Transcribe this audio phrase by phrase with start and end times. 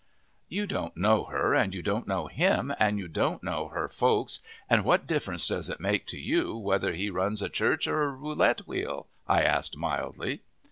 [0.49, 4.39] "You don't know her, and you don't know him, and you don't know her folks,
[4.67, 8.09] and what difference does it make to you whether he runs a church or a
[8.09, 10.41] roulette wheel?" I asked mildly.